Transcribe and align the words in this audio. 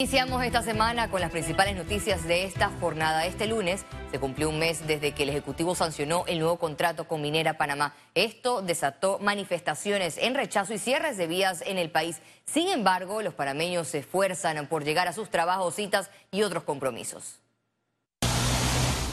Iniciamos 0.00 0.44
esta 0.44 0.60
semana 0.60 1.08
con 1.08 1.20
las 1.20 1.30
principales 1.30 1.76
noticias 1.76 2.26
de 2.26 2.42
esta 2.42 2.68
jornada. 2.80 3.26
Este 3.26 3.46
lunes 3.46 3.86
se 4.10 4.18
cumplió 4.18 4.48
un 4.48 4.58
mes 4.58 4.84
desde 4.88 5.12
que 5.12 5.22
el 5.22 5.28
Ejecutivo 5.28 5.76
sancionó 5.76 6.24
el 6.26 6.40
nuevo 6.40 6.58
contrato 6.58 7.06
con 7.06 7.22
Minera 7.22 7.56
Panamá. 7.58 7.94
Esto 8.16 8.60
desató 8.60 9.20
manifestaciones 9.20 10.18
en 10.18 10.34
rechazo 10.34 10.74
y 10.74 10.78
cierres 10.78 11.16
de 11.16 11.28
vías 11.28 11.62
en 11.64 11.78
el 11.78 11.92
país. 11.92 12.20
Sin 12.44 12.66
embargo, 12.70 13.22
los 13.22 13.34
panameños 13.34 13.86
se 13.86 13.98
esfuerzan 13.98 14.66
por 14.66 14.82
llegar 14.82 15.06
a 15.06 15.12
sus 15.12 15.30
trabajos, 15.30 15.76
citas 15.76 16.10
y 16.32 16.42
otros 16.42 16.64
compromisos. 16.64 17.38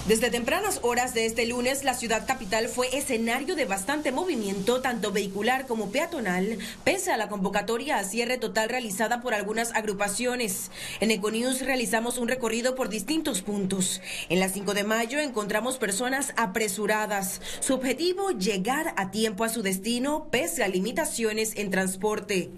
Desde 0.07 0.31
tempranas 0.31 0.79
horas 0.81 1.13
de 1.13 1.27
este 1.27 1.45
lunes, 1.45 1.84
la 1.84 1.93
ciudad 1.93 2.25
capital 2.25 2.67
fue 2.67 2.97
escenario 2.97 3.55
de 3.55 3.65
bastante 3.65 4.11
movimiento, 4.11 4.81
tanto 4.81 5.11
vehicular 5.11 5.67
como 5.67 5.91
peatonal, 5.91 6.57
pese 6.84 7.11
a 7.11 7.17
la 7.17 7.29
convocatoria 7.29 7.99
a 7.99 8.03
cierre 8.03 8.39
total 8.39 8.70
realizada 8.70 9.21
por 9.21 9.35
algunas 9.35 9.75
agrupaciones. 9.75 10.71
En 11.02 11.11
Econews 11.11 11.61
realizamos 11.61 12.17
un 12.17 12.27
recorrido 12.27 12.73
por 12.73 12.90
distintos 12.90 13.43
puntos. 13.43 14.02
En 14.29 14.40
la 14.40 14.49
5 14.49 14.73
de 14.73 14.84
mayo 14.84 15.20
encontramos 15.20 15.77
personas 15.77 16.34
apresuradas. 16.35 17.40
Su 17.59 17.76
objetivo, 17.76 18.31
llegar 18.31 18.95
a 18.98 19.12
tiempo 19.12 19.43
a 19.43 19.49
su 19.49 19.62
destino, 19.62 20.29
pese 20.31 20.63
a 20.63 20.68
limitaciones 20.68 21.54
en 21.57 21.70
transporte. 21.70 22.49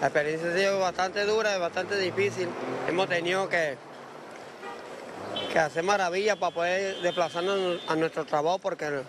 La 0.00 0.06
experiencia 0.06 0.48
ha 0.48 0.56
sido 0.56 0.78
bastante 0.78 1.24
dura 1.24 1.58
bastante 1.58 1.98
difícil. 1.98 2.46
Hemos 2.88 3.08
tenido 3.08 3.48
que 3.48 3.76
que 5.48 5.58
hace 5.58 5.82
maravilla 5.82 6.36
para 6.36 6.54
poder 6.54 7.00
desplazarnos 7.00 7.80
a 7.88 7.96
nuestro 7.96 8.24
trabajo 8.24 8.58
porque 8.58 9.02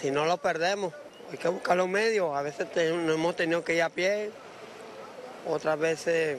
si 0.00 0.10
no 0.10 0.26
lo 0.26 0.36
perdemos, 0.36 0.92
hay 1.30 1.38
que 1.38 1.48
buscar 1.48 1.76
los 1.76 1.88
medios. 1.88 2.34
A 2.36 2.42
veces 2.42 2.68
no 2.92 3.12
hemos 3.12 3.36
tenido 3.36 3.64
que 3.64 3.74
ir 3.74 3.82
a 3.82 3.88
pie, 3.88 4.30
otras 5.46 5.78
veces 5.78 6.38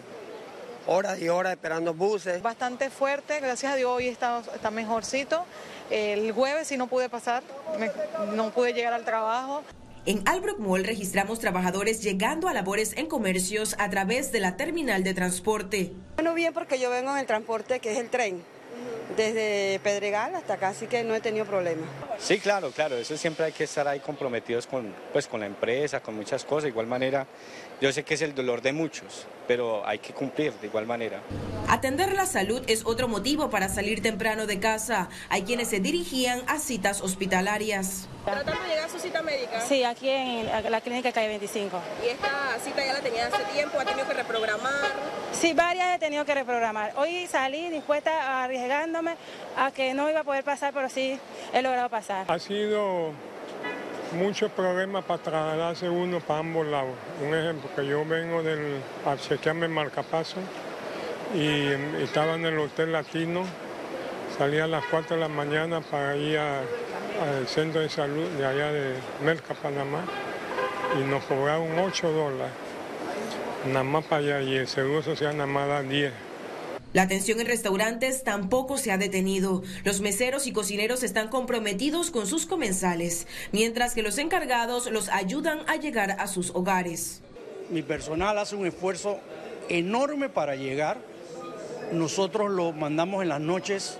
horas 0.88 1.20
y 1.20 1.30
horas 1.30 1.54
esperando 1.54 1.94
buses. 1.94 2.42
Bastante 2.42 2.90
fuerte, 2.90 3.40
gracias 3.40 3.74
a 3.74 3.76
Dios 3.76 3.92
hoy 3.92 4.08
está, 4.08 4.42
está 4.54 4.72
mejorcito. 4.72 5.46
El 5.90 6.32
jueves 6.32 6.68
sí 6.68 6.78
no 6.78 6.88
pude 6.88 7.10
pasar, 7.10 7.44
no 8.34 8.52
pude 8.52 8.74
llegar 8.74 8.94
al 8.94 9.06
trabajo. 9.06 9.64
En 10.06 10.28
Albrook 10.28 10.58
Mall 10.58 10.84
registramos 10.84 11.40
trabajadores 11.40 12.02
llegando 12.02 12.48
a 12.48 12.54
labores 12.54 12.94
en 12.98 13.06
comercios 13.06 13.76
a 13.78 13.90
través 13.90 14.32
de 14.32 14.40
la 14.40 14.58
terminal 14.58 15.04
de 15.04 15.14
transporte. 15.14 15.92
Bueno, 16.16 16.34
bien 16.34 16.54
porque 16.54 16.80
yo 16.80 16.90
vengo 16.90 17.12
en 17.12 17.20
el 17.20 17.28
transporte 17.28 17.80
que 17.80 17.92
es 17.92 18.00
el 18.00 18.10
tren 18.10 18.44
desde 19.16 19.80
Pedregal 19.84 20.36
hasta 20.36 20.54
acá, 20.56 20.70
así 20.70 20.88
que 20.88 21.04
no 21.04 21.16
he 21.16 21.22
tenido 21.22 21.46
problemas. 21.46 21.88
Sí, 22.20 22.40
claro, 22.40 22.72
claro, 22.72 22.98
eso 22.98 23.18
siempre 23.18 23.46
hay 23.46 23.52
que 23.52 23.64
estar 23.64 23.88
ahí 23.88 24.00
comprometidos 24.00 24.68
con, 24.68 24.94
pues, 25.12 25.28
con 25.28 25.40
la 25.40 25.46
empresa, 25.46 26.00
con 26.02 26.16
muchas 26.16 26.46
cosas. 26.46 26.64
De 26.64 26.70
igual 26.70 26.88
manera, 26.88 27.26
yo 27.80 27.92
sé 27.92 28.04
que 28.04 28.14
es 28.14 28.22
el 28.22 28.36
dolor 28.36 28.62
de 28.62 28.74
muchos, 28.74 29.26
pero 29.48 29.86
hay 29.88 30.00
que 30.00 30.14
cumplir 30.14 30.54
de 30.54 30.68
igual 30.68 30.86
manera. 30.86 31.22
Atender 31.68 32.14
la 32.14 32.26
salud 32.26 32.62
es 32.68 32.86
otro 32.86 33.08
motivo 33.08 33.50
para 33.50 33.70
salir 33.70 34.02
temprano 34.02 34.46
de 34.46 34.60
casa. 34.60 35.10
Hay 35.30 35.44
quienes 35.44 35.70
se 35.70 35.80
dirigían 35.80 36.44
a 36.48 36.60
citas 36.60 37.02
hospitalarias. 37.02 38.08
¿Tratando 38.26 38.62
de 38.62 38.70
llegar 38.70 38.86
a 38.86 38.90
su 38.90 39.00
cita 39.00 39.22
médica? 39.24 39.62
Sí, 39.62 39.84
aquí 39.84 40.10
en 40.10 40.72
la 40.72 40.82
clínica 40.82 41.12
Calle 41.12 41.30
25. 41.30 41.82
¿Y 42.06 42.10
esta 42.10 42.30
cita 42.64 42.86
ya 42.86 42.94
la 42.94 43.00
tenía 43.00 43.28
hace 43.28 43.44
tiempo? 43.46 43.80
¿Ha 43.80 43.86
tenido 43.86 44.08
que 44.08 44.14
reprogramar? 44.14 44.91
Sí, 45.34 45.54
varias 45.54 45.96
he 45.96 46.00
tenido 46.00 46.26
que 46.26 46.36
reprogramar. 46.36 46.94
Hoy 46.98 47.26
salí 47.28 47.70
dispuesta, 47.70 48.44
arriesgándome 48.44 49.16
a 49.58 49.72
que 49.72 49.94
no 49.94 50.10
iba 50.10 50.20
a 50.20 50.24
poder 50.24 50.44
pasar, 50.44 50.74
pero 50.74 50.90
sí 50.90 51.20
he 51.54 51.62
logrado 51.62 51.90
pasar. 51.90 52.26
Ha 52.30 52.40
sido 52.40 53.12
muchos 54.14 54.52
problemas 54.52 55.06
para 55.06 55.22
trasladarse 55.22 55.90
uno 55.90 56.20
para 56.20 56.40
ambos 56.40 56.68
lados. 56.68 56.94
Un 57.26 57.34
ejemplo, 57.34 57.70
que 57.76 57.86
yo 57.86 58.06
vengo 58.06 58.44
del, 58.44 58.82
chequearme 59.28 59.66
el 59.66 59.72
marcapaso 59.72 60.38
y 61.34 61.68
estaba 62.02 62.36
en 62.36 62.46
el 62.46 62.60
Hotel 62.60 62.92
Latino, 62.92 63.44
salía 64.38 64.66
a 64.66 64.68
las 64.68 64.84
4 64.86 65.16
de 65.16 65.22
la 65.22 65.30
mañana 65.30 65.82
para 65.82 66.16
ir 66.18 66.38
al 66.38 67.48
centro 67.48 67.82
de 67.82 67.90
salud 67.90 68.28
de 68.32 68.46
allá 68.46 68.72
de 68.72 68.96
Merca, 69.24 69.54
Panamá, 69.54 70.04
y 71.00 71.04
nos 71.04 71.24
cobraron 71.24 71.80
8 71.80 72.12
dólares, 72.12 72.52
nada 73.68 73.84
más 73.84 74.06
para 74.06 74.22
allá, 74.22 74.42
y 74.42 74.56
el 74.56 74.68
Seguro 74.68 75.02
Social 75.04 75.38
nada 75.38 75.48
más 75.48 75.68
da 75.68 75.82
10. 75.82 76.12
La 76.94 77.04
atención 77.04 77.40
en 77.40 77.48
restaurantes 77.48 78.24
tampoco 78.24 78.78
se 78.78 78.92
ha 78.92 78.98
detenido. 78.98 79.64
Los 79.86 80.02
meseros 80.02 80.46
y 80.46 80.52
cocineros 80.52 81.04
están 81.04 81.30
comprometidos 81.30 82.12
con 82.12 82.28
sus 82.28 82.46
comensales, 82.46 83.28
mientras 83.54 83.94
que 83.94 84.02
los 84.02 84.18
encargados 84.18 84.92
los 84.92 85.08
ayudan 85.08 85.60
a 85.68 85.78
llegar 85.78 86.18
a 86.20 86.28
sus 86.28 86.50
hogares. 86.50 87.22
Mi 87.70 87.82
personal 87.82 88.38
hace 88.38 88.58
un 88.58 88.68
esfuerzo 88.68 89.20
enorme 89.70 90.28
para 90.28 90.56
llegar. 90.56 90.98
Nosotros 91.94 92.52
lo 92.52 92.74
mandamos 92.74 93.22
en 93.22 93.30
las 93.30 93.40
noches 93.40 93.98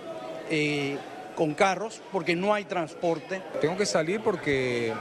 eh, 0.50 0.98
con 1.34 1.54
carros 1.54 2.02
porque 2.12 2.36
no 2.36 2.52
hay 2.52 2.64
transporte. 2.64 3.40
Tengo 3.62 3.78
que 3.78 3.86
salir 3.86 4.20
porque 4.20 4.92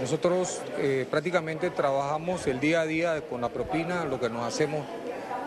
nosotros 0.00 0.60
eh, 0.78 1.06
prácticamente 1.10 1.70
trabajamos 1.70 2.46
el 2.46 2.60
día 2.60 2.80
a 2.80 2.86
día 2.86 3.20
con 3.28 3.40
la 3.40 3.48
propina, 3.48 4.04
lo 4.04 4.18
que 4.18 4.28
nos 4.28 4.46
hacemos 4.46 4.86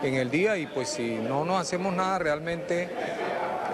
en 0.02 0.14
el 0.14 0.30
día 0.30 0.56
y 0.56 0.66
pues 0.66 0.90
si 0.90 1.14
no 1.14 1.44
nos 1.44 1.60
hacemos 1.60 1.94
nada 1.94 2.18
realmente 2.18 2.88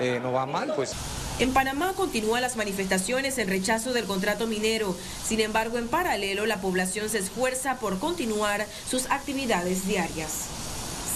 eh, 0.00 0.21
nos 0.22 0.34
va 0.34 0.47
mal 0.47 0.72
pues. 0.75 0.93
En 1.38 1.53
Panamá 1.53 1.94
continúan 1.97 2.43
las 2.43 2.56
manifestaciones 2.56 3.38
en 3.38 3.49
rechazo 3.49 3.93
del 3.93 4.05
contrato 4.05 4.47
minero. 4.47 4.94
Sin 5.25 5.41
embargo, 5.41 5.78
en 5.78 5.88
paralelo, 5.88 6.47
la 6.47 6.61
población 6.61 7.09
se 7.09 7.19
esfuerza 7.19 7.78
por 7.78 7.99
continuar 7.99 8.66
sus 8.88 9.11
actividades 9.11 9.87
diarias. 9.87 10.47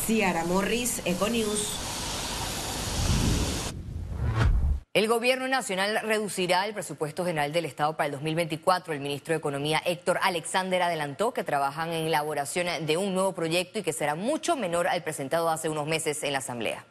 Ciara 0.06 0.44
Morris, 0.44 1.02
Econews. 1.04 1.95
El 4.96 5.08
gobierno 5.08 5.46
nacional 5.46 6.00
reducirá 6.04 6.64
el 6.64 6.72
presupuesto 6.72 7.22
general 7.22 7.52
del 7.52 7.66
Estado 7.66 7.98
para 7.98 8.06
el 8.06 8.12
2024. 8.12 8.94
El 8.94 9.00
ministro 9.00 9.34
de 9.34 9.38
Economía, 9.38 9.82
Héctor 9.84 10.18
Alexander, 10.22 10.80
adelantó 10.80 11.34
que 11.34 11.44
trabajan 11.44 11.90
en 11.90 12.06
elaboración 12.06 12.86
de 12.86 12.96
un 12.96 13.12
nuevo 13.12 13.34
proyecto 13.34 13.78
y 13.78 13.82
que 13.82 13.92
será 13.92 14.14
mucho 14.14 14.56
menor 14.56 14.88
al 14.88 15.04
presentado 15.04 15.50
hace 15.50 15.68
unos 15.68 15.86
meses 15.86 16.22
en 16.22 16.32
la 16.32 16.38
Asamblea. 16.38 16.86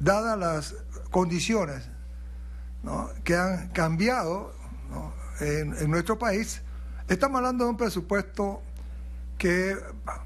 Dadas 0.00 0.36
las 0.36 0.74
condiciones 1.12 1.88
que 3.22 3.36
han 3.36 3.68
cambiado 3.68 4.52
en, 5.38 5.76
en 5.76 5.88
nuestro 5.88 6.18
país, 6.18 6.62
estamos 7.06 7.38
hablando 7.38 7.62
de 7.62 7.70
un 7.70 7.76
presupuesto 7.76 8.60
que 9.38 9.76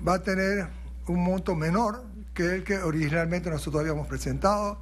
va 0.08 0.14
a 0.14 0.22
tener 0.22 0.68
un 1.06 1.22
monto 1.22 1.54
menor 1.54 2.02
que 2.32 2.54
el 2.54 2.64
que 2.64 2.78
originalmente 2.78 3.50
nosotros 3.50 3.82
habíamos 3.82 4.06
presentado 4.06 4.80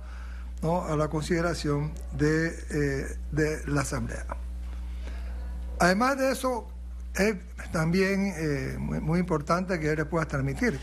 a 0.63 0.97
la 0.97 1.09
consideración 1.09 1.93
de, 2.17 2.49
eh, 2.71 3.19
de, 3.33 3.67
la 3.67 3.83
Asamblea. 3.83 4.25
Además 5.79 6.17
de 6.19 6.33
eso, 6.33 6.67
es 7.15 7.37
también 7.71 8.33
eh, 8.37 8.77
muy, 8.79 9.19
importante 9.19 9.79
que 9.79 9.95
les 9.95 10.07
pueda 10.07 10.27
transmitir 10.27 10.81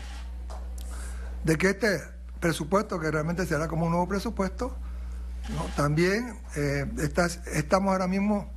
de 1.44 1.58
que 1.58 1.70
este 1.70 2.00
presupuesto, 2.38 3.00
que 3.00 3.10
realmente 3.10 3.44
será 3.44 3.66
como 3.66 3.86
un 3.86 3.92
nuevo 3.92 4.08
presupuesto, 4.08 4.76
también 5.76 6.38
eh, 6.54 6.86
estamos 7.52 7.92
ahora 7.92 8.06
mismo 8.06 8.48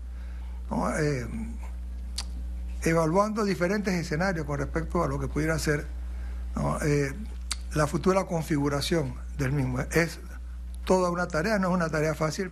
evaluando 2.83 3.43
diferentes 3.43 3.93
escenarios 3.95 4.45
con 4.45 4.59
respecto 4.59 5.03
a 5.03 5.07
lo 5.07 5.19
que 5.19 5.27
pudiera 5.27 5.57
ser 5.57 5.87
la 7.73 7.87
futura 7.87 8.25
configuración 8.25 9.15
del 9.37 9.51
mismo. 9.51 9.81
Es 9.91 10.19
toda 10.85 11.09
una 11.09 11.27
tarea, 11.27 11.59
no 11.59 11.69
es 11.69 11.73
una 11.73 11.89
tarea 11.89 12.13
fácil. 12.13 12.51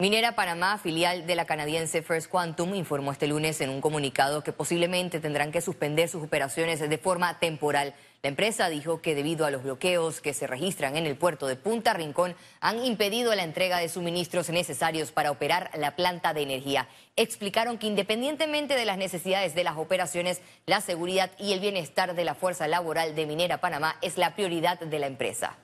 Minera 0.00 0.36
Panamá, 0.36 0.78
filial 0.78 1.26
de 1.26 1.34
la 1.34 1.44
canadiense 1.44 2.02
First 2.02 2.30
Quantum, 2.30 2.76
informó 2.76 3.10
este 3.10 3.26
lunes 3.26 3.60
en 3.60 3.68
un 3.68 3.80
comunicado 3.80 4.44
que 4.44 4.52
posiblemente 4.52 5.18
tendrán 5.18 5.50
que 5.50 5.60
suspender 5.60 6.08
sus 6.08 6.22
operaciones 6.22 6.78
de 6.78 6.98
forma 6.98 7.40
temporal. 7.40 7.94
La 8.28 8.32
empresa 8.32 8.68
dijo 8.68 9.00
que 9.00 9.14
debido 9.14 9.46
a 9.46 9.50
los 9.50 9.62
bloqueos 9.62 10.20
que 10.20 10.34
se 10.34 10.46
registran 10.46 10.98
en 10.98 11.06
el 11.06 11.16
puerto 11.16 11.46
de 11.46 11.56
Punta 11.56 11.94
Rincón 11.94 12.36
han 12.60 12.84
impedido 12.84 13.34
la 13.34 13.42
entrega 13.42 13.78
de 13.78 13.88
suministros 13.88 14.50
necesarios 14.50 15.12
para 15.12 15.30
operar 15.30 15.70
la 15.78 15.96
planta 15.96 16.34
de 16.34 16.42
energía. 16.42 16.88
Explicaron 17.16 17.78
que 17.78 17.86
independientemente 17.86 18.74
de 18.74 18.84
las 18.84 18.98
necesidades 18.98 19.54
de 19.54 19.64
las 19.64 19.78
operaciones, 19.78 20.42
la 20.66 20.82
seguridad 20.82 21.30
y 21.38 21.54
el 21.54 21.60
bienestar 21.60 22.14
de 22.14 22.24
la 22.24 22.34
fuerza 22.34 22.68
laboral 22.68 23.14
de 23.14 23.24
Minera 23.24 23.62
Panamá 23.62 23.96
es 24.02 24.18
la 24.18 24.34
prioridad 24.34 24.78
de 24.78 24.98
la 24.98 25.06
empresa. 25.06 25.56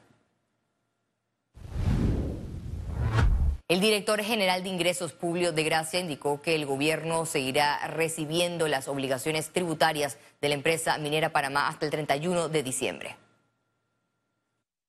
El 3.66 3.80
director 3.80 4.20
general 4.22 4.62
de 4.62 4.68
Ingresos 4.68 5.14
Publio 5.14 5.50
de 5.50 5.64
Gracia 5.64 5.98
indicó 5.98 6.42
que 6.42 6.54
el 6.54 6.66
gobierno 6.66 7.24
seguirá 7.24 7.86
recibiendo 7.86 8.68
las 8.68 8.88
obligaciones 8.88 9.54
tributarias 9.54 10.18
de 10.42 10.50
la 10.50 10.54
empresa 10.54 10.98
minera 10.98 11.32
Panamá 11.32 11.68
hasta 11.68 11.86
el 11.86 11.90
31 11.90 12.50
de 12.50 12.62
diciembre. 12.62 13.16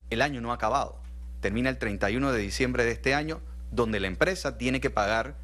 El 0.09 0.21
año 0.21 0.41
no 0.41 0.51
ha 0.51 0.55
acabado. 0.55 1.01
Termina 1.39 1.69
el 1.69 1.77
31 1.77 2.33
de 2.33 2.41
diciembre 2.41 2.83
de 2.83 2.91
este 2.91 3.13
año, 3.13 3.39
donde 3.71 4.01
la 4.01 4.07
empresa 4.07 4.57
tiene 4.57 4.81
que 4.81 4.89
pagar 4.89 5.35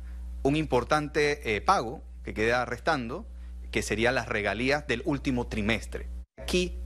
un 0.43 0.57
importante 0.57 1.55
eh, 1.55 1.61
pago 1.61 2.03
que 2.25 2.33
queda 2.33 2.65
restando, 2.65 3.25
que 3.71 3.81
serían 3.81 4.15
las 4.15 4.27
regalías 4.27 4.87
del 4.87 5.03
último 5.05 5.47
trimestre. 5.47 6.09
Aquí 6.37 6.77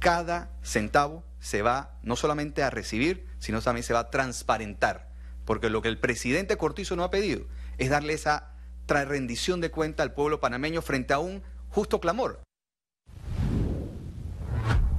cada 0.00 0.50
centavo 0.64 1.22
se 1.38 1.62
va 1.62 1.96
no 2.02 2.16
solamente 2.16 2.64
a 2.64 2.70
recibir, 2.70 3.28
sino 3.38 3.62
también 3.62 3.84
se 3.84 3.94
va 3.94 4.00
a 4.00 4.10
transparentar. 4.10 5.11
Porque 5.44 5.70
lo 5.70 5.82
que 5.82 5.88
el 5.88 5.98
presidente 5.98 6.56
Cortizo 6.56 6.96
no 6.96 7.04
ha 7.04 7.10
pedido 7.10 7.46
es 7.78 7.90
darle 7.90 8.14
esa 8.14 8.52
rendición 8.88 9.60
de 9.60 9.70
cuenta 9.70 10.02
al 10.02 10.12
pueblo 10.12 10.40
panameño 10.40 10.82
frente 10.82 11.14
a 11.14 11.18
un 11.18 11.42
justo 11.70 12.00
clamor. 12.00 12.42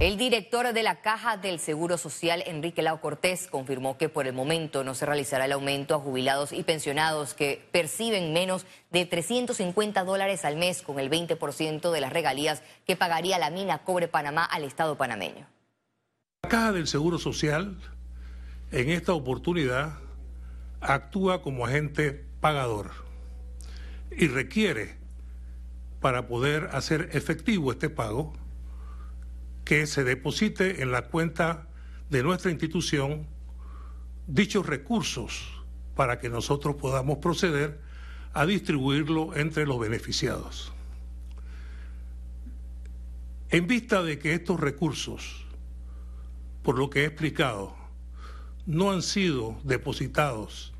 El 0.00 0.18
director 0.18 0.72
de 0.72 0.82
la 0.82 1.00
Caja 1.00 1.36
del 1.36 1.60
Seguro 1.60 1.96
Social, 1.96 2.42
Enrique 2.46 2.82
Lau 2.82 3.00
Cortés, 3.00 3.46
confirmó 3.46 3.96
que 3.96 4.08
por 4.08 4.26
el 4.26 4.32
momento 4.32 4.82
no 4.82 4.94
se 4.94 5.06
realizará 5.06 5.44
el 5.44 5.52
aumento 5.52 5.94
a 5.94 6.00
jubilados 6.00 6.52
y 6.52 6.64
pensionados 6.64 7.32
que 7.32 7.64
perciben 7.70 8.32
menos 8.32 8.66
de 8.90 9.06
350 9.06 10.02
dólares 10.02 10.44
al 10.44 10.56
mes 10.56 10.82
con 10.82 10.98
el 10.98 11.08
20% 11.08 11.92
de 11.92 12.00
las 12.00 12.12
regalías 12.12 12.62
que 12.86 12.96
pagaría 12.96 13.38
la 13.38 13.50
mina 13.50 13.84
Cobre 13.84 14.08
Panamá 14.08 14.44
al 14.44 14.64
Estado 14.64 14.96
panameño. 14.96 15.46
La 16.42 16.48
Caja 16.48 16.72
del 16.72 16.88
Seguro 16.88 17.18
Social 17.18 17.76
en 18.72 18.90
esta 18.90 19.14
oportunidad 19.14 20.00
actúa 20.84 21.42
como 21.42 21.66
agente 21.66 22.24
pagador 22.40 22.90
y 24.10 24.28
requiere 24.28 24.96
para 26.00 26.28
poder 26.28 26.68
hacer 26.72 27.08
efectivo 27.12 27.72
este 27.72 27.88
pago 27.88 28.34
que 29.64 29.86
se 29.86 30.04
deposite 30.04 30.82
en 30.82 30.92
la 30.92 31.08
cuenta 31.08 31.68
de 32.10 32.22
nuestra 32.22 32.50
institución 32.50 33.26
dichos 34.26 34.66
recursos 34.66 35.50
para 35.96 36.18
que 36.18 36.28
nosotros 36.28 36.76
podamos 36.76 37.18
proceder 37.18 37.80
a 38.34 38.44
distribuirlo 38.44 39.34
entre 39.36 39.66
los 39.66 39.78
beneficiados. 39.80 40.72
En 43.48 43.66
vista 43.66 44.02
de 44.02 44.18
que 44.18 44.34
estos 44.34 44.60
recursos, 44.60 45.46
por 46.62 46.78
lo 46.78 46.90
que 46.90 47.02
he 47.02 47.04
explicado, 47.06 47.74
no 48.66 48.90
han 48.90 49.02
sido 49.02 49.58
depositados 49.62 50.73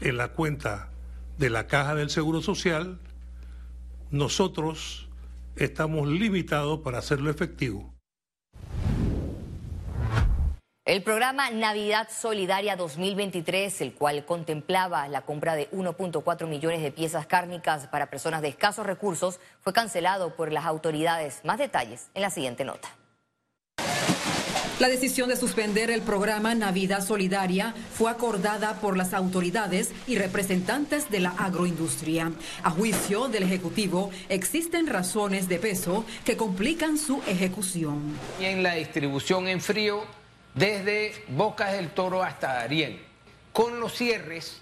en 0.00 0.16
la 0.16 0.28
cuenta 0.28 0.90
de 1.38 1.50
la 1.50 1.66
Caja 1.66 1.94
del 1.94 2.10
Seguro 2.10 2.42
Social, 2.42 2.98
nosotros 4.10 5.08
estamos 5.56 6.08
limitados 6.08 6.80
para 6.80 6.98
hacerlo 6.98 7.30
efectivo. 7.30 7.92
El 10.84 11.02
programa 11.02 11.50
Navidad 11.50 12.08
Solidaria 12.08 12.76
2023, 12.76 13.80
el 13.80 13.94
cual 13.94 14.24
contemplaba 14.24 15.08
la 15.08 15.22
compra 15.22 15.56
de 15.56 15.68
1.4 15.72 16.46
millones 16.46 16.80
de 16.80 16.92
piezas 16.92 17.26
cárnicas 17.26 17.88
para 17.88 18.08
personas 18.08 18.40
de 18.40 18.48
escasos 18.48 18.86
recursos, 18.86 19.40
fue 19.62 19.72
cancelado 19.72 20.36
por 20.36 20.52
las 20.52 20.64
autoridades. 20.64 21.40
Más 21.42 21.58
detalles 21.58 22.08
en 22.14 22.22
la 22.22 22.30
siguiente 22.30 22.64
nota. 22.64 22.88
La 24.78 24.88
decisión 24.88 25.30
de 25.30 25.36
suspender 25.36 25.90
el 25.90 26.02
programa 26.02 26.54
Navidad 26.54 27.02
Solidaria 27.02 27.74
fue 27.94 28.10
acordada 28.10 28.74
por 28.74 28.98
las 28.98 29.14
autoridades 29.14 29.90
y 30.06 30.18
representantes 30.18 31.08
de 31.08 31.20
la 31.20 31.30
agroindustria. 31.30 32.30
A 32.62 32.70
juicio 32.70 33.28
del 33.28 33.44
Ejecutivo, 33.44 34.10
existen 34.28 34.86
razones 34.86 35.48
de 35.48 35.58
peso 35.58 36.04
que 36.26 36.36
complican 36.36 36.98
su 36.98 37.22
ejecución. 37.26 38.18
Y 38.38 38.44
en 38.44 38.62
la 38.62 38.74
distribución 38.74 39.48
en 39.48 39.62
frío 39.62 40.04
desde 40.54 41.24
Bocas 41.28 41.72
del 41.72 41.88
Toro 41.88 42.22
hasta 42.22 42.52
Darién. 42.52 43.00
Con 43.54 43.80
los 43.80 43.94
cierres, 43.94 44.60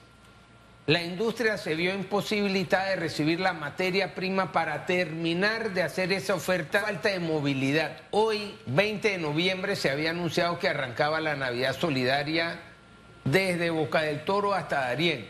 la 0.86 1.02
industria 1.02 1.56
se 1.56 1.75
vio 1.75 1.94
imposibilitada 1.94 2.90
de 2.90 2.96
recibir 2.96 3.40
la 3.40 3.54
materia 3.54 4.14
prima 4.14 4.52
para 4.52 4.84
terminar 4.84 5.72
de 5.72 5.82
hacer 5.82 6.12
esa 6.12 6.34
oferta. 6.34 6.81
Falta 6.81 7.08
de 7.08 7.20
movilidad. 7.20 7.96
Hoy, 8.10 8.54
20 8.66 9.08
de 9.08 9.19
noviembre, 9.19 9.76
se 9.76 9.88
había 9.88 10.10
anunciado 10.10 10.58
que 10.58 10.69
arrancaba 10.69 11.20
la 11.20 11.36
Navidad 11.36 11.75
Solidaria 11.78 12.60
desde 13.25 13.70
Boca 13.70 14.02
del 14.02 14.25
Toro 14.26 14.52
hasta 14.52 14.81
Darién. 14.81 15.26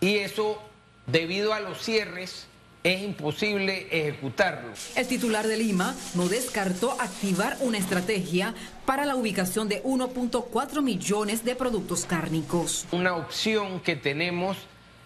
Y 0.00 0.16
eso, 0.16 0.60
debido 1.06 1.54
a 1.54 1.60
los 1.60 1.80
cierres, 1.80 2.48
es 2.82 3.02
imposible 3.02 3.86
ejecutarlo. 3.92 4.72
El 4.96 5.06
titular 5.06 5.46
de 5.46 5.56
Lima 5.56 5.94
no 6.16 6.28
descartó 6.28 7.00
activar 7.00 7.56
una 7.60 7.78
estrategia 7.78 8.54
para 8.84 9.04
la 9.04 9.14
ubicación 9.14 9.68
de 9.68 9.80
1.4 9.84 10.82
millones 10.82 11.44
de 11.44 11.54
productos 11.54 12.04
cárnicos. 12.04 12.86
Una 12.90 13.14
opción 13.14 13.78
que 13.78 13.94
tenemos 13.94 14.56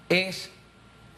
es 0.09 0.51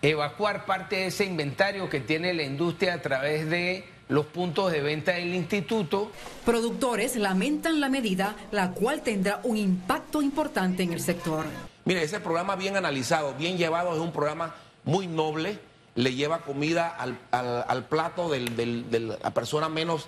evacuar 0.03 0.65
parte 0.67 0.97
de 0.97 1.07
ese 1.07 1.25
inventario 1.25 1.89
que 1.89 2.01
tiene 2.01 2.33
la 2.35 2.43
industria 2.43 2.95
a 2.95 3.03
través 3.03 3.49
de 3.49 3.85
los 4.09 4.27
puntos 4.27 4.73
de 4.73 4.81
venta 4.81 5.13
del 5.13 5.35
instituto. 5.35 6.11
Productores 6.45 7.17
lamentan 7.17 7.81
la 7.81 7.89
medida, 7.89 8.37
la 8.53 8.71
cual 8.71 9.03
tendrá 9.03 9.41
un 9.43 9.57
impacto 9.57 10.23
importante 10.23 10.83
en 10.83 10.93
el 10.93 11.01
sector. 11.01 11.45
Mire, 11.85 12.03
ese 12.03 12.21
programa 12.21 12.57
bien 12.57 12.77
analizado, 12.77 13.35
bien 13.35 13.59
llevado, 13.59 13.95
es 13.95 14.01
un 14.01 14.13
programa 14.13 14.55
muy 14.85 15.07
noble 15.07 15.59
le 15.99 16.15
lleva 16.15 16.43
comida 16.43 16.97
al, 16.97 17.85
plato 17.87 18.29
de 18.29 19.19
la 19.21 19.35
persona 19.35 19.69
menos, 19.69 20.07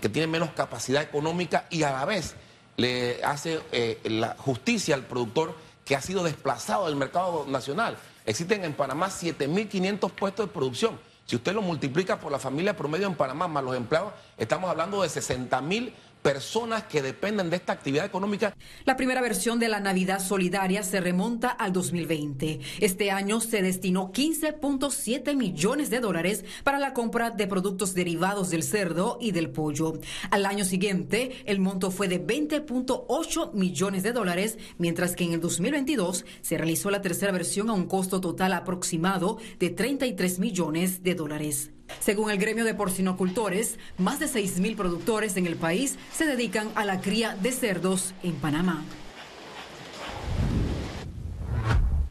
que 0.00 0.08
tiene 0.08 0.28
menos 0.28 0.50
capacidad 0.50 1.02
económica 1.02 1.66
y 1.68 1.82
a 1.82 1.90
la 1.90 2.04
vez 2.04 2.36
le 2.76 3.22
hace 3.24 3.60
eh, 3.72 3.98
la 4.04 4.36
justicia 4.38 4.94
al 4.94 5.02
productor 5.02 5.56
que 5.84 5.96
ha 5.96 6.00
sido 6.00 6.22
desplazado 6.22 6.86
del 6.86 6.94
mercado 6.94 7.44
nacional. 7.48 7.96
Existen 8.24 8.64
en 8.64 8.72
Panamá 8.74 9.08
7.500 9.08 10.10
puestos 10.12 10.46
de 10.46 10.52
producción. 10.52 10.98
Si 11.26 11.36
usted 11.36 11.52
lo 11.52 11.62
multiplica 11.62 12.18
por 12.20 12.30
la 12.30 12.38
familia 12.38 12.76
promedio 12.76 13.06
en 13.06 13.14
Panamá 13.14 13.48
más 13.48 13.64
los 13.64 13.76
empleados, 13.76 14.12
estamos 14.36 14.70
hablando 14.70 15.02
de 15.02 15.08
60.000 15.08 15.92
personas 16.22 16.84
que 16.84 17.02
dependen 17.02 17.50
de 17.50 17.56
esta 17.56 17.72
actividad 17.72 18.06
económica. 18.06 18.56
La 18.84 18.96
primera 18.96 19.20
versión 19.20 19.58
de 19.58 19.68
la 19.68 19.80
Navidad 19.80 20.20
Solidaria 20.20 20.82
se 20.82 21.00
remonta 21.00 21.48
al 21.48 21.72
2020. 21.72 22.60
Este 22.80 23.10
año 23.10 23.40
se 23.40 23.60
destinó 23.62 24.12
15.7 24.12 25.34
millones 25.34 25.90
de 25.90 26.00
dólares 26.00 26.44
para 26.64 26.78
la 26.78 26.94
compra 26.94 27.30
de 27.30 27.46
productos 27.46 27.94
derivados 27.94 28.50
del 28.50 28.62
cerdo 28.62 29.18
y 29.20 29.32
del 29.32 29.50
pollo. 29.50 29.94
Al 30.30 30.46
año 30.46 30.64
siguiente, 30.64 31.42
el 31.44 31.58
monto 31.58 31.90
fue 31.90 32.08
de 32.08 32.24
20.8 32.24 33.52
millones 33.52 34.02
de 34.02 34.12
dólares, 34.12 34.58
mientras 34.78 35.16
que 35.16 35.24
en 35.24 35.32
el 35.32 35.40
2022 35.40 36.24
se 36.40 36.56
realizó 36.56 36.90
la 36.90 37.02
tercera 37.02 37.32
versión 37.32 37.68
a 37.68 37.72
un 37.72 37.86
costo 37.86 38.20
total 38.20 38.52
aproximado 38.52 39.38
de 39.58 39.70
33 39.70 40.38
millones 40.38 41.02
de 41.02 41.14
dólares. 41.14 41.70
Según 42.00 42.30
el 42.30 42.38
gremio 42.38 42.64
de 42.64 42.74
porcinocultores, 42.74 43.78
más 43.98 44.18
de 44.18 44.26
6.000 44.26 44.76
productores 44.76 45.36
en 45.36 45.46
el 45.46 45.56
país 45.56 45.98
se 46.12 46.26
dedican 46.26 46.70
a 46.74 46.84
la 46.84 47.00
cría 47.00 47.36
de 47.36 47.52
cerdos 47.52 48.14
en 48.22 48.34
Panamá. 48.34 48.84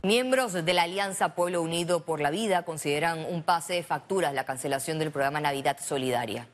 Miembros 0.04 0.54
de 0.54 0.74
la 0.74 0.84
Alianza 0.84 1.36
Pueblo 1.36 1.62
Unido 1.62 2.06
por 2.06 2.22
la 2.22 2.32
Vida 2.32 2.64
consideran 2.64 3.24
un 3.24 3.44
pase 3.44 3.76
de 3.76 3.84
facturas 3.84 4.34
la 4.34 4.46
cancelación 4.46 4.98
del 4.98 5.12
programa 5.12 5.40
Navidad 5.40 5.78
Solidaria. 5.80 6.48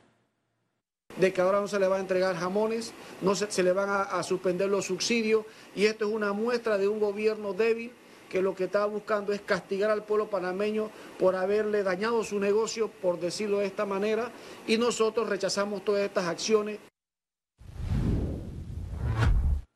De 1.16 1.32
que 1.32 1.40
ahora 1.40 1.58
no 1.58 1.66
se 1.66 1.78
le 1.78 1.88
va 1.88 1.96
a 1.96 2.00
entregar 2.00 2.36
jamones, 2.36 2.92
no 3.22 3.34
se, 3.34 3.50
se 3.50 3.62
le 3.62 3.72
van 3.72 3.88
a, 3.88 4.02
a 4.02 4.22
suspender 4.22 4.68
los 4.68 4.84
subsidios 4.84 5.46
y 5.74 5.86
esto 5.86 6.06
es 6.06 6.14
una 6.14 6.34
muestra 6.34 6.76
de 6.76 6.88
un 6.88 7.00
gobierno 7.00 7.54
débil 7.54 7.90
que 8.28 8.42
lo 8.42 8.54
que 8.54 8.64
está 8.64 8.84
buscando 8.86 9.32
es 9.32 9.40
castigar 9.40 9.90
al 9.90 10.04
pueblo 10.04 10.28
panameño 10.28 10.90
por 11.18 11.36
haberle 11.36 11.82
dañado 11.82 12.22
su 12.24 12.38
negocio, 12.38 12.88
por 12.88 13.18
decirlo 13.18 13.58
de 13.58 13.66
esta 13.66 13.86
manera, 13.86 14.30
y 14.66 14.76
nosotros 14.76 15.28
rechazamos 15.28 15.84
todas 15.84 16.02
estas 16.02 16.26
acciones. 16.26 16.78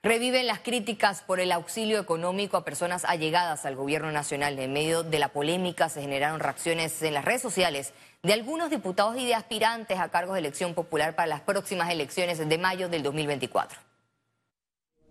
Reviven 0.04 0.49
las 0.49 0.59
críticas 0.59 1.23
por 1.23 1.38
el 1.38 1.52
auxilio 1.52 2.00
económico 2.00 2.56
a 2.56 2.64
personas 2.64 3.04
allegadas 3.04 3.64
al 3.64 3.76
gobierno 3.76 4.11
nacional. 4.11 4.59
En 4.59 4.73
medio 4.73 5.04
de 5.04 5.21
la 5.21 5.28
polémica 5.28 5.88
se 5.88 6.00
generaron 6.00 6.40
reacciones 6.40 7.00
en 7.02 7.14
las 7.14 7.25
redes 7.25 7.40
sociales 7.40 7.92
de 8.25 8.32
algunos 8.32 8.68
diputados 8.68 9.16
y 9.16 9.26
de 9.26 9.37
aspirantes 9.37 10.00
a 10.00 10.09
cargos 10.09 10.35
de 10.35 10.40
elección 10.40 10.75
popular 10.75 11.14
para 11.14 11.28
las 11.28 11.42
próximas 11.42 11.88
elecciones 11.88 12.38
de 12.38 12.59
mayo 12.59 12.88
del 12.88 13.04
2024. 13.04 13.92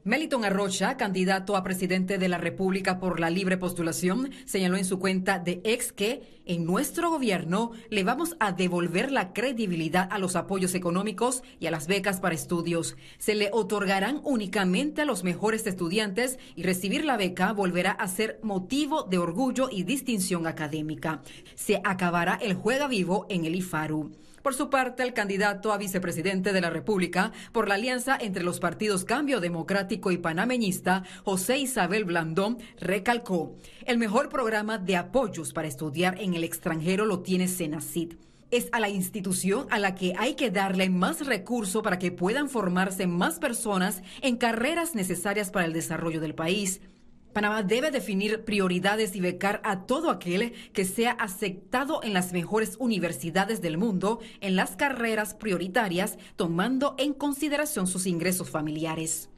Meliton 0.04 0.44
Arrocha, 0.44 0.98
candidato 0.98 1.56
a 1.56 1.64
presidente 1.64 2.18
de 2.18 2.28
la 2.28 2.40
República 2.40 3.00
por 3.00 3.20
la 3.20 3.30
libre 3.30 3.58
postulación, 3.58 4.32
señaló 4.46 4.76
en 4.78 4.86
su 4.86 4.98
cuenta 4.98 5.38
de 5.38 5.62
ex 5.64 5.94
que 5.94 6.42
en 6.48 6.66
nuestro 6.66 7.12
gobierno 7.12 7.72
le 7.92 8.04
vamos 8.04 8.36
a 8.40 8.52
devolver 8.52 9.12
la 9.12 9.32
credibilidad 9.32 10.08
a 10.12 10.18
los 10.18 10.36
apoyos 10.36 10.74
económicos 10.74 11.44
y 11.60 11.68
a 11.68 11.72
las 11.72 11.86
becas 11.86 12.20
para 12.20 12.34
estudios. 12.34 12.98
Se 13.20 13.36
le 13.36 13.52
otorgarán 13.54 14.22
únicamente 14.24 15.04
a 15.04 15.06
los 15.06 15.24
mejores 15.24 15.68
estudiantes 15.68 16.40
y 16.56 16.64
recibir 16.64 17.06
la 17.06 17.16
beca 17.16 17.54
volverá 17.54 17.92
a 17.92 18.08
ser 18.08 18.40
motivo 18.42 19.04
de 19.04 19.20
orgullo 19.20 19.70
y 19.72 19.84
distinción 19.84 20.48
académica. 20.48 21.22
Se 21.54 21.80
acabará 21.84 22.40
el 22.42 22.56
juega 22.56 22.88
vivo 22.88 23.28
en 23.30 23.46
el 23.46 23.54
IFARU. 23.54 24.12
Por 24.42 24.56
su 24.56 24.70
parte, 24.70 25.04
el 25.04 25.14
candidato 25.14 25.72
a 25.72 25.78
vicepresidente 25.78 26.52
de 26.52 26.62
la 26.62 26.72
República 26.72 27.32
por 27.52 27.68
la 27.68 27.76
alianza 27.76 28.18
entre 28.20 28.44
los 28.44 28.60
partidos 28.60 29.06
Cambio 29.06 29.40
Democrático 29.40 30.12
y 30.12 30.18
Panameñista, 30.18 31.04
José 31.24 31.60
Isabel 31.60 32.06
Blandón, 32.06 32.58
recalcó, 32.80 33.56
el 33.86 34.00
mejor 34.00 34.30
programa 34.30 34.80
de 34.80 34.96
apoyos 34.98 35.54
para 35.54 35.68
estudiar 35.68 36.20
en 36.20 36.34
el 36.34 36.44
extranjero 36.44 37.06
lo 37.06 37.20
tiene 37.20 37.48
Senacid. 37.48 38.14
es 38.50 38.68
a 38.74 38.82
la 38.82 38.90
institución 38.90 39.66
a 39.70 39.80
la 39.80 39.96
que 39.96 40.14
hay 40.18 40.34
que 40.34 40.52
darle 40.52 40.90
más 40.90 41.26
recursos 41.26 41.82
para 41.84 42.00
que 42.00 42.12
puedan 42.12 42.50
formarse 42.50 43.08
más 43.08 43.40
personas 43.40 44.02
en 44.22 44.36
carreras 44.36 44.94
necesarias 44.94 45.52
para 45.52 45.66
el 45.66 45.72
desarrollo 45.72 46.20
del 46.20 46.36
país. 46.36 46.82
Panamá 47.34 47.64
debe 47.64 47.92
definir 47.92 48.44
prioridades 48.44 49.16
y 49.16 49.22
becar 49.22 49.62
a 49.64 49.86
todo 49.86 50.10
aquel 50.10 50.54
que 50.74 50.86
sea 50.86 51.12
aceptado 51.12 52.04
en 52.04 52.14
las 52.14 52.34
mejores 52.34 52.76
universidades 52.78 53.62
del 53.62 53.78
mundo 53.78 54.20
en 54.42 54.56
las 54.56 54.76
carreras 54.76 55.34
prioritarias, 55.34 56.18
tomando 56.36 56.96
en 56.98 57.14
consideración 57.14 57.88
sus 57.88 58.06
ingresos 58.06 58.50
familiares. 58.50 59.31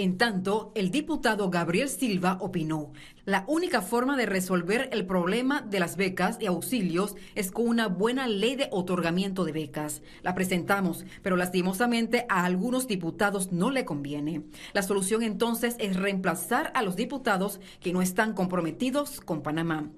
En 0.00 0.16
tanto, 0.16 0.70
el 0.76 0.92
diputado 0.92 1.50
Gabriel 1.50 1.88
Silva 1.88 2.38
opinó, 2.40 2.92
la 3.24 3.42
única 3.48 3.82
forma 3.82 4.16
de 4.16 4.26
resolver 4.26 4.88
el 4.92 5.04
problema 5.04 5.60
de 5.60 5.80
las 5.80 5.96
becas 5.96 6.38
y 6.40 6.46
auxilios 6.46 7.16
es 7.34 7.50
con 7.50 7.66
una 7.66 7.88
buena 7.88 8.28
ley 8.28 8.54
de 8.54 8.68
otorgamiento 8.70 9.44
de 9.44 9.50
becas. 9.50 10.02
La 10.22 10.36
presentamos, 10.36 11.04
pero 11.20 11.34
lastimosamente 11.34 12.26
a 12.28 12.44
algunos 12.44 12.86
diputados 12.86 13.50
no 13.50 13.72
le 13.72 13.84
conviene. 13.84 14.44
La 14.72 14.84
solución 14.84 15.24
entonces 15.24 15.74
es 15.80 15.96
reemplazar 15.96 16.70
a 16.76 16.82
los 16.82 16.94
diputados 16.94 17.58
que 17.80 17.92
no 17.92 18.00
están 18.00 18.34
comprometidos 18.34 19.20
con 19.20 19.42
Panamá. 19.42 19.90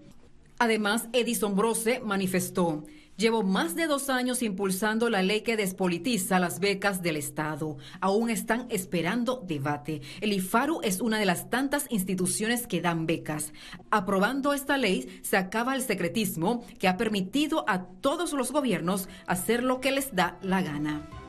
Además, 0.61 1.09
Edison 1.15 1.57
Brose 1.57 2.01
manifestó, 2.01 2.85
Llevo 3.17 3.43
más 3.43 3.75
de 3.75 3.87
dos 3.87 4.09
años 4.09 4.43
impulsando 4.43 5.11
la 5.11 5.23
ley 5.23 5.43
que 5.43 5.59
despolitiza 5.59 6.39
las 6.39 6.59
becas 6.59 7.03
del 7.03 7.17
Estado. 7.17 7.77
Aún 8.01 8.31
están 8.31 8.67
esperando 8.71 9.43
debate. 9.47 10.01
El 10.23 10.33
IFARU 10.33 10.81
es 10.83 11.03
una 11.03 11.19
de 11.19 11.27
las 11.27 11.51
tantas 11.51 11.85
instituciones 11.91 12.67
que 12.67 12.81
dan 12.81 13.05
becas. 13.05 13.53
Aprobando 13.91 14.55
esta 14.55 14.79
ley 14.79 15.21
se 15.23 15.37
acaba 15.37 15.75
el 15.75 15.83
secretismo 15.83 16.65
que 16.79 16.89
ha 16.89 16.97
permitido 16.97 17.65
a 17.69 17.85
todos 17.85 18.33
los 18.33 18.53
gobiernos 18.53 19.07
hacer 19.27 19.63
lo 19.65 19.83
que 19.83 19.91
les 19.91 20.15
da 20.15 20.39
la 20.41 20.63
gana. 20.63 21.20